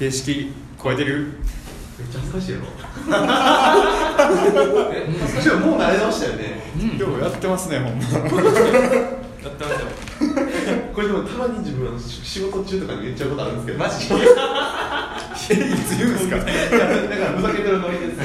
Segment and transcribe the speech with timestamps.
[0.00, 0.50] 形式
[0.82, 1.34] 超えてる？
[1.98, 2.64] めっちゃ恥ずかしいやろ。
[4.96, 5.04] え
[5.60, 6.62] もう慣れましたよね。
[6.98, 8.04] ようやってますねほんま。
[8.08, 9.88] やってますよ。
[10.94, 13.78] これでもたまに自分あの仕仕事中とかに言っちゃうことあるんですけど。
[13.78, 14.06] マジ？
[14.06, 16.36] いつ言うんですか？
[16.38, 16.56] だから
[17.36, 18.24] ふざけてるノリですよ。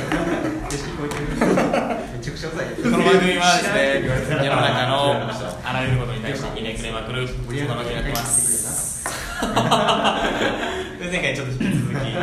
[0.69, 1.25] 景色超えてる。
[1.27, 5.27] めちゃくちゃうざいこの番組はですね世の中の
[5.61, 7.37] あらゆることに対してひねくれまくるそん
[7.67, 9.11] なわけになってますで
[11.15, 12.13] 前回ちょっと引き続き、はい。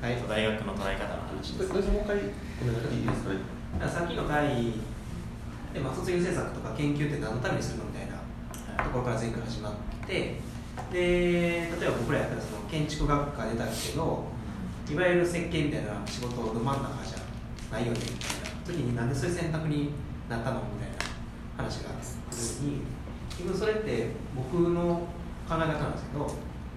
[0.00, 0.16] 大
[0.56, 1.68] 学の捉え方の話です。
[1.68, 2.16] もう一回
[2.56, 2.96] ごめんなさい。
[2.96, 3.04] い。
[3.04, 3.06] い。
[3.06, 4.48] ですかさっきの回
[5.74, 8.08] で、まあ、卒業制作とか研究って何のためにするのみたい。
[8.08, 8.16] な
[8.82, 9.72] ところから前回始まっ
[10.06, 10.40] て
[10.88, 14.24] で例えば僕らやったらその建築学科出たけど
[14.88, 14.94] い。
[14.94, 15.84] わゆる設計みたい。
[15.84, 17.18] な仕事ど真ん中じゃ
[17.76, 17.86] ない。
[17.86, 18.40] よねみたい。
[18.40, 19.32] な時になんでそうい。
[19.34, 19.92] う選択に
[20.30, 20.90] なったのみたい。
[20.96, 21.04] な
[21.68, 22.80] 話があった時に
[23.36, 25.04] 結局それって僕の
[25.46, 26.24] 考え方なんですけど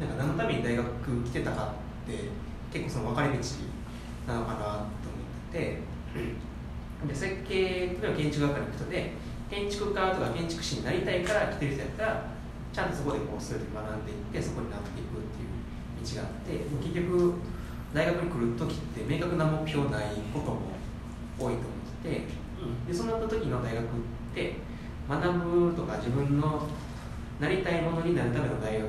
[0.01, 0.85] なんか何のために大学
[1.23, 1.73] 来てたか
[2.05, 2.29] って
[2.73, 3.35] 結構その分かれ道
[4.27, 5.91] なのかなと思ってて。
[7.01, 9.11] で設計例えば建築学科に行く人で
[9.49, 12.25] 建築家とか建築士になりたいから来てる人やったら
[12.71, 16.61] ちゃんとそこでこうそういう学んでいってそこになっていくっていう道があって。
[16.77, 17.33] 結局
[17.93, 20.61] 大学に来る時って明確な目標ないことも
[21.37, 22.41] 多いと思ってて。
[22.87, 23.87] でそうなった時の大学っ
[24.35, 24.53] て
[25.09, 26.69] 学ぶとか自分の
[27.39, 28.85] なりたいものになるための大学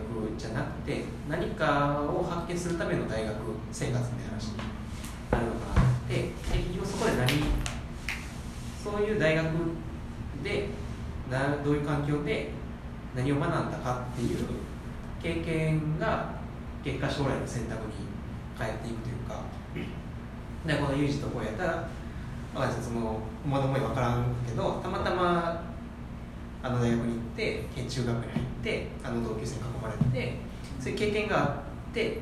[2.53, 3.35] 発見するための大学
[3.73, 4.57] 生活って話に
[5.31, 7.29] なるのかなって結局そこで何
[8.85, 9.47] そういう大学
[10.45, 10.69] で
[11.31, 12.51] などういう環境で
[13.17, 14.47] 何を学んだかっていう
[15.23, 16.35] 経験が
[16.85, 17.93] 結果将来の選択に
[18.59, 19.41] 変えていくというか
[20.67, 21.89] でこのユージとこうやったら
[22.55, 25.65] まあその思い思い分からんけどたまたま
[26.63, 30.35] あの大学に行って建築学に入ってあの同級生に囲まれて
[30.79, 31.47] そういう経験があ
[31.91, 32.19] って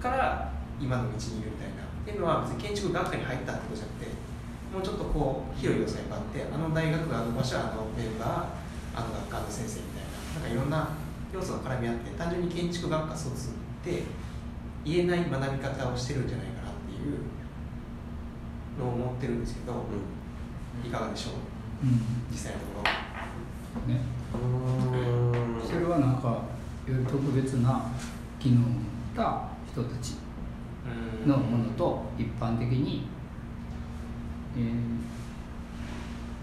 [0.00, 4.10] から今の道にいるみたいなっていうのは別に建築学科に入ったってことじゃなくて
[4.72, 10.88] もうちょっとこう広い要素があってあの大学がある場所はあのメンバーあの学科の先生みたいななんかいろんな
[11.32, 13.52] 要素が絡み合って単純に建築学科卒っ
[13.84, 14.02] て
[14.84, 17.18] 言えない学び方をしてるんじゃないかなっていう
[18.78, 19.84] のを思ってるんですけど、
[20.84, 21.30] いかがでしょ
[21.82, 21.86] う？
[21.86, 22.00] うん。
[22.30, 23.92] 実際のところ。
[23.92, 24.00] ね
[24.34, 25.68] うん。
[25.68, 26.42] それはなんか
[27.10, 27.90] 特別な
[28.38, 28.80] 機能を持っ
[29.16, 30.14] た人たち
[31.26, 33.06] のものと一般的に、
[34.56, 35.18] えー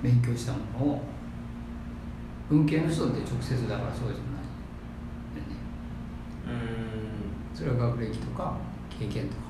[0.06, 1.02] 勉強したものを
[2.48, 4.20] 文系の人って直接だからそうじゃないよ
[5.34, 5.56] ね。
[6.46, 6.50] う
[7.54, 7.58] ん。
[7.58, 8.58] それは学歴とか
[8.90, 9.42] 経験とか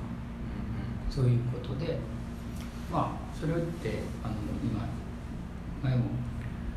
[1.10, 1.98] そういうことで
[2.90, 4.34] まあそれってあの
[4.64, 4.88] 今
[5.82, 6.04] 前も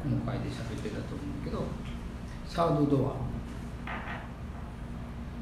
[0.03, 1.63] この回で喋ってたと思うけど
[2.45, 3.15] サードドア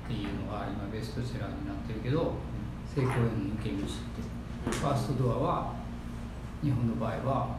[0.08, 2.40] っていうのが今ベストセラーになってるけど
[2.88, 5.76] 成功への抜け道ってファーストドアは
[6.64, 7.58] 日本の場合は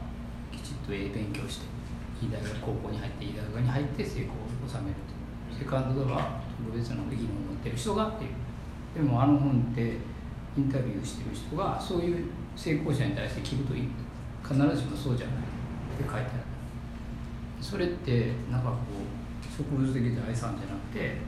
[0.50, 1.66] きちっと英勉強して
[2.24, 8.30] いい大学高校に入っていい大学に入って成功を収めるとセカンドドアは特別な技能を持ってる人がっていう。
[8.96, 9.98] でもあの本って
[10.56, 12.26] インタビューしてる人がそういう
[12.56, 13.88] 成功者に対して聞くといい
[14.42, 15.40] 必ずしもそうじゃないっ
[16.02, 16.28] て書いてある。
[17.60, 21.18] それってなんかこう植物的財産じゃなくて、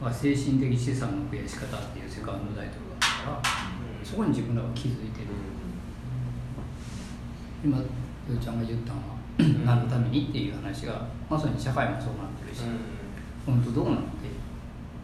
[0.00, 3.52] まあ、精神的資産の増やし方っていうセカンドタイトルがあるか
[4.00, 5.26] らそこに自分らは気づいてる。
[7.62, 7.84] 今よ
[8.32, 9.20] うちゃんが言ったのは
[9.66, 12.62] 何のためにっていう話がまさに社会もそうなってるし、
[13.44, 14.30] 本当どうなのって。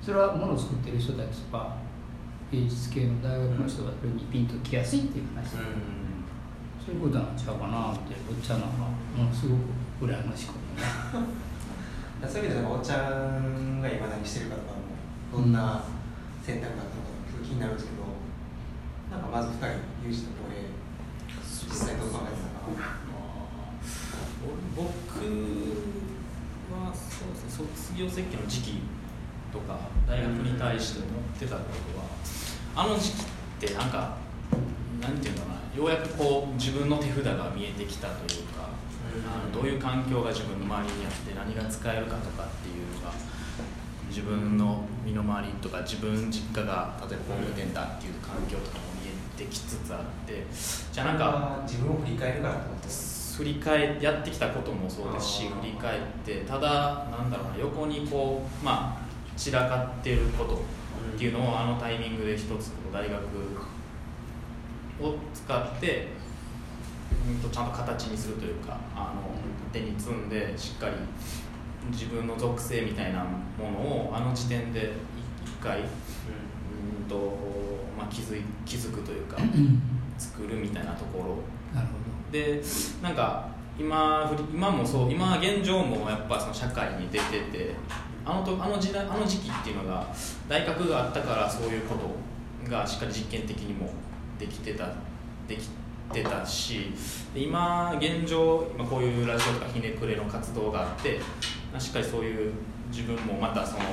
[0.02, 1.76] それはものを作ってる人たちとか
[2.52, 5.58] 芸術系の大学の人がそれにピンときやすいっていう話、
[6.78, 8.76] そういうことなんちゃうかなっておっちゃんなんか
[9.16, 9.56] ものすご
[10.06, 12.22] く羨ましく思う。
[12.22, 14.75] な そういう意味ではおっちゃんが今何してるかとかも
[15.32, 15.82] どんな
[16.44, 18.02] 選択があったのか気になるんですけど
[19.10, 19.66] なんかまず2人
[20.06, 20.66] 有志と浩平
[21.66, 22.66] 実際どう考えてたか
[24.76, 24.86] 僕
[26.74, 28.78] はそうですね卒業設計の時期
[29.52, 33.26] とか大学に対して思ってたことはあの時期っ
[33.70, 34.16] てなんか
[35.00, 38.70] なんていうのかなようやくこう自分の手札が見えてきたというか、
[39.28, 43.12] あのどういう環境が自分の周りにあって何が使えるかとかっていうのが
[44.08, 50.44] 自分の身の回りとか自分実家が例えば工業店だっていう環境とかも見えてきつつあって
[50.92, 52.88] じゃあなんか自分を振り返るからってこと？
[53.36, 63.14] 振り返やってきたこともそうですし振り返ってただなんだろうな横にこうまあ散らかってることっていうのをあのタイミングで一つ大学
[65.02, 66.08] を使って、
[67.28, 69.22] うん、とちゃんと形にするというかあの
[69.70, 70.94] 手に積んでしっかり
[71.90, 73.78] 自分の属性みたいなもの
[74.08, 74.92] をあの時点で
[75.44, 75.86] 一回うん。
[77.08, 77.36] と
[78.10, 79.80] 気づい気づくというかうん。
[80.18, 81.74] 作るみたいなところ。
[81.74, 82.62] なるほで
[83.02, 83.48] なんか
[83.78, 87.74] 今今もそう今現状もやっぱその社会に出てて
[88.24, 90.06] あのとあの時代あの時期っていうのが
[90.48, 93.90] 大学があったからそういうことがしっかり実験的にも
[94.38, 94.88] できてた
[95.46, 95.68] でき
[96.12, 96.92] てたし
[97.34, 101.20] で今現状今こういうラジオとかひねくれの活動があって
[101.78, 102.52] しっかりそういう
[102.90, 103.84] 自分もまたその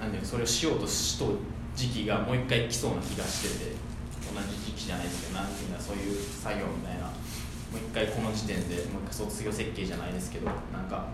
[0.00, 1.36] なんていうのそれをしようとしと
[1.74, 3.72] 時期がもう一回来そうな気がしてて
[4.34, 7.10] 同じ時期じゃないですけどなんていうんだそういう作業みたいなも
[7.74, 11.08] う一回この時点でもう一回卒業設計じゃないですけどなんか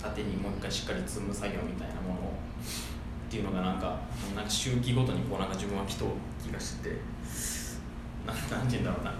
[0.00, 2.32] 縦にもう一回しっかり積む作業みたいなものを
[3.28, 4.00] っていうのがなんか
[4.36, 6.08] なんか周期ごとにこうなんか自分は来とう
[6.42, 6.90] 気がして。
[6.90, 7.14] て
[8.26, 9.12] なんなんていうんだろうな。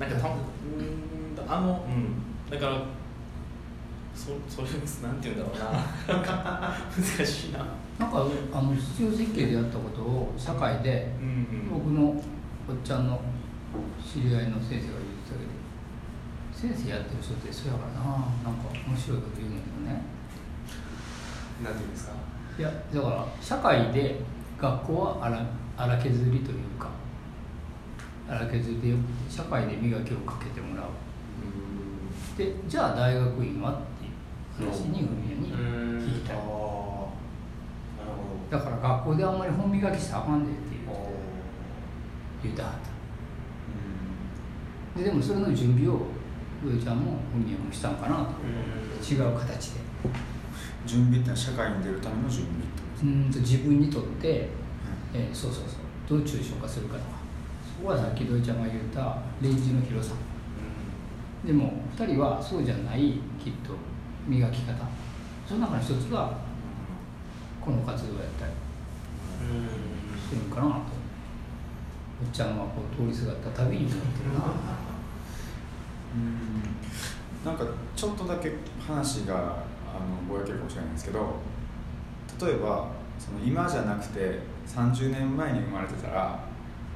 [0.00, 2.50] なんかたうんあのうん。
[2.50, 2.82] だから
[4.14, 4.68] そそれ
[5.08, 5.74] なんていうんだろうな。
[6.88, 7.58] 難しいな。
[7.58, 7.64] ど
[7.98, 11.12] なんかあの必要設計でやったことを社会で
[11.70, 13.20] 僕のおっちゃんの
[14.02, 18.10] 知り合いの先生が言ってたけど先生やってる人ってそうやからな。
[18.44, 19.52] なんか面白いこと言うん
[19.84, 20.02] だよね。
[21.62, 22.12] なんていうんですか？
[22.58, 24.20] いやだから社会で
[24.58, 25.44] 学校は荒
[25.76, 26.88] 荒削りというか
[28.28, 30.86] 荒削りでよくて社会で磨きをかけてもらう。
[32.38, 33.80] でじゃあ大学院は
[34.58, 35.52] 話に文也に
[36.02, 40.86] 聞きたいああなるほだから学校であんまり本磨きしたらあかんでっていう。
[40.86, 40.92] ど
[42.42, 42.72] 言うてはっ
[44.94, 46.02] たででもそれの準備を
[46.64, 48.32] 上ちゃんも文也もしたんかなと。
[49.02, 49.80] 違う形で
[50.86, 54.48] 準備ってのは社会に出るための準備ってことうーんと自分にとって、
[55.12, 56.18] えーそうそうそう。
[56.18, 57.06] どう抽象化するかとか。
[57.78, 60.14] そこはさっき土井ちゃんが言ったレンジの広さ。
[61.44, 63.72] でも2人はそうじゃないきっと
[64.26, 64.74] 磨き方。
[65.46, 66.32] その中の一つが
[67.60, 68.52] この活動やったり。
[70.28, 70.70] するんかなと。
[70.70, 74.40] おっちゃんはこう通りすがったたびに思ってるな。
[76.14, 76.74] うん。
[77.44, 81.36] なんかちょっとだけ話があのぼやけるかもしれないんですけど
[82.40, 82.88] 例えば
[83.18, 86.40] その今じゃなくて30年前に生まれてたら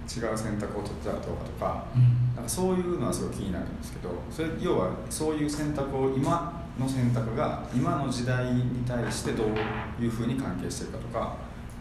[0.08, 1.86] 違う選択を取ってたらどうかとか
[2.34, 11.36] なんかそういうのはすごい気になるんですけどそれ要はそういう選択を今の選択が今の時代に対してどういうふうに関係してるかとか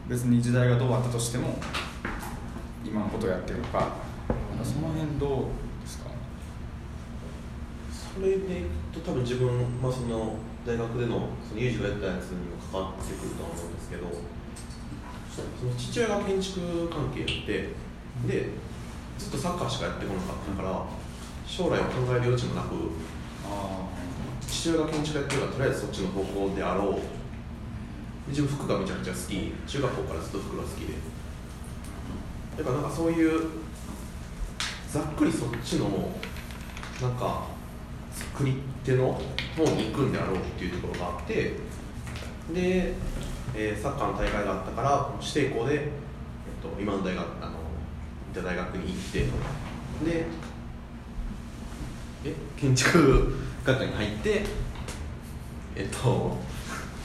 [0.09, 1.57] 別に時代がどうあったとしても
[2.83, 3.91] 今のことをやってるのか
[4.63, 5.41] その辺どう
[5.81, 6.09] ですか？
[8.15, 9.47] それでいくと多分自分、
[9.81, 10.35] まあ、その
[10.65, 14.07] 大学でのそのユージがやったやつにも関わってくるとは思うんですけど
[15.59, 17.69] その父親が建築関係で
[18.25, 18.49] で
[19.17, 20.85] ずっとサッカーしかやってこなかったから
[21.45, 22.73] 将来を考える余地もなく
[23.45, 23.87] あ
[24.47, 26.95] 父親が建築やってるからとりあえずそっちの方向であろう。
[26.95, 27.01] で
[28.29, 30.93] 自分服がめちゃくちゃ好き中学校からずっと服が好きで。
[32.57, 33.49] だからなんかそういう
[34.91, 36.11] ざっくりそっちの
[37.01, 37.45] なんか
[38.11, 39.19] 作り手の
[39.55, 41.53] 方に行くんであろうっていうところがあって
[42.53, 42.93] で、
[43.53, 45.89] えーサッカーの大会があったから指定校で、えっ
[46.61, 47.56] と、今の大学あの行
[48.39, 49.19] った大学に行って
[50.05, 50.25] で
[52.23, 54.43] え建築学科に入って
[55.75, 56.37] えっと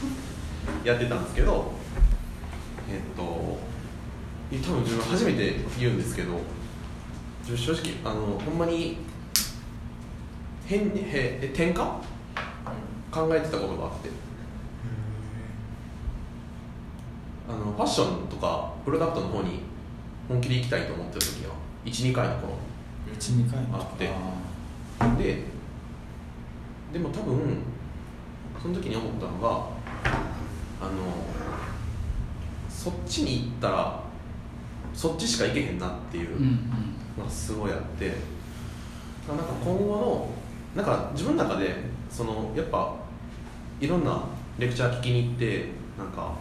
[0.84, 1.72] やってたんですけど
[2.88, 3.58] えっと
[4.54, 6.40] い多分自分初めて言うんですけど
[7.56, 8.98] 正直あのほんまに
[10.66, 11.96] 変にへえ転換
[13.10, 14.10] 考えてたことがあって。
[17.48, 19.60] あのファッションとかプロダクトの方に
[20.32, 22.54] 本気で行きたいと思ってる時は12回の頃。
[23.18, 24.08] 12回あって。
[25.22, 25.44] で
[26.92, 27.58] でも多分
[28.60, 29.48] その時に思ったのが
[30.80, 30.90] あの
[32.68, 34.00] そっちに行ったら
[34.94, 36.40] そっちしか行けへんなっていう
[37.18, 38.12] のがすごいあって。
[39.28, 40.28] なんか今後の
[40.74, 41.76] なんか自分の中で
[42.10, 42.96] そのやっぱ
[43.80, 44.24] いろんな
[44.58, 46.32] レクチャー聞きに行ってなんか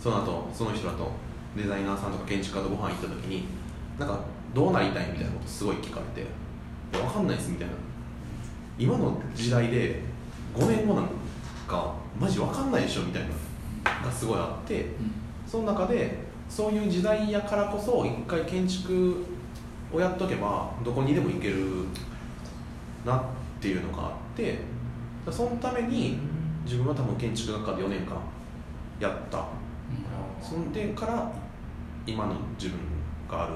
[0.00, 1.10] その後その人らと
[1.56, 3.44] デザイナーさんとか建築家とご飯行った時に
[3.98, 4.20] なんか
[4.54, 6.28] どうなりたいみたいなことすごい聞かれて
[6.92, 7.74] 「いやわかんないっす」みたいな。
[8.78, 10.00] 今の時代で
[10.54, 11.08] 5年後なん
[11.66, 14.86] かマジわかんないでしょみたいながすごいあって
[15.46, 19.24] その中でそういう時代やからこそ一回建築
[19.92, 21.56] をやっとけばどこにでも行ける
[23.04, 23.22] なっ
[23.60, 24.58] ていうのがあって
[25.28, 26.18] そのために
[26.64, 28.16] 自分は多分建築学科で4年間
[29.00, 29.44] やった。
[30.40, 30.72] そん。
[30.72, 31.32] でから
[32.06, 32.78] 今の自分
[33.28, 33.54] がある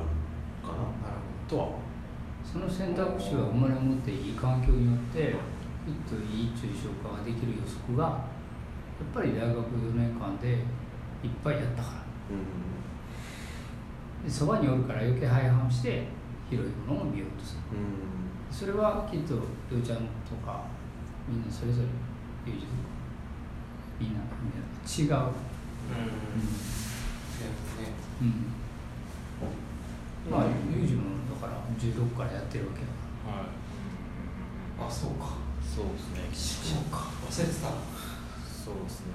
[0.62, 1.12] かな。
[1.48, 1.68] とは
[2.44, 8.10] その選択肢は生まれ持っていい環境によってきっといい抽象化ができる予測がや
[9.04, 10.58] っぱり大学4年間でいっ
[11.42, 11.96] ぱいやったから。
[12.30, 12.38] う
[14.24, 16.06] でそばにおるから余計廃反して
[16.48, 17.60] 広いものを見ようとする。
[17.76, 18.54] うん。
[18.54, 19.34] それはきっと
[19.70, 20.64] りょうちゃんとか
[21.28, 21.88] みんなそれぞれ
[22.52, 22.66] 友人
[23.98, 25.32] みんなみんな違う、
[25.90, 26.22] うん。
[28.22, 28.28] うん。
[28.28, 28.54] うん。
[30.30, 31.02] まあ友人も
[31.34, 34.88] だから16からやってるわけだかはい。
[34.88, 35.36] あそうか。
[35.62, 36.76] そうですね。
[36.76, 37.10] そうか。
[37.28, 37.68] 忘れてた。
[38.46, 39.14] そうですね。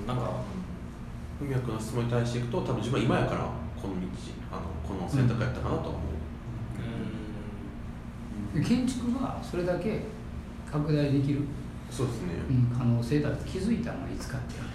[0.00, 0.06] うん。
[0.06, 0.44] なんか
[1.40, 3.40] 文脈の質問に対していくと多分自分は今やから
[3.80, 4.08] この道
[4.50, 6.16] あのこの選択やったかなとは思う、
[8.56, 10.00] らで建築がそれだけ
[10.70, 11.42] 拡大できる、
[11.90, 14.66] そうですね、うん、可能性だって気づいたのはいつかっていうん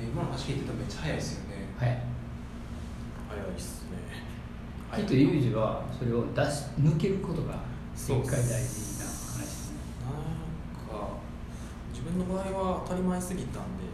[0.00, 1.56] ですね今の話聞いてたらめっちゃ早いですよね。
[1.78, 2.02] はい。
[3.28, 3.98] 早いっすね。
[4.96, 7.62] きっとユージはそれを出し抜けることが
[7.94, 9.70] 一そう回大事な話です。
[9.72, 11.20] ねなんか
[11.92, 13.84] 自分の場合は当たり前すぎたんで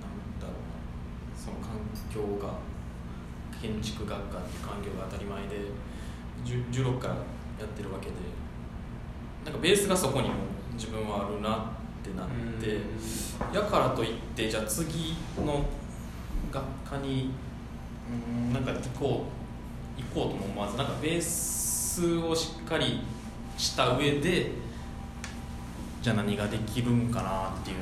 [0.00, 1.36] なんだろうな。
[1.36, 1.76] その環
[2.08, 2.54] 境が
[3.60, 5.56] 建築学科っていう環境が当たり前で
[6.44, 7.20] 10 16からや
[7.64, 8.12] ってるわけで
[9.44, 10.34] なんかベースがそこにも
[10.74, 12.28] 自分はあるなってなっ
[12.60, 12.80] て
[13.54, 15.64] やからといってじゃあ次の
[16.50, 17.30] 学科に
[18.10, 18.52] うん。
[18.52, 19.24] なんか行こ
[19.98, 23.00] う行こうとも思わずなんかベースをしっかり
[23.56, 24.50] した上で
[26.02, 27.76] じゃあ何ができるんかなっていう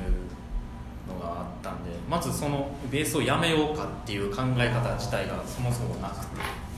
[1.09, 6.69] のがあったんでまずそのベースをやめようかっていう考え方自体がそもそもなくて。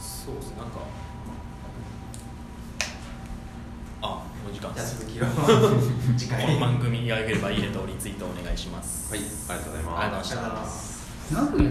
[0.00, 0.56] そうですね。
[0.56, 0.78] なんか
[4.00, 5.24] あお時間じゃあです続きを。
[6.16, 9.10] 次こ回の番組が良ければいいねとリツイートお願いします。
[9.10, 10.02] はいありがとうございます。
[10.02, 10.94] ありがとうございます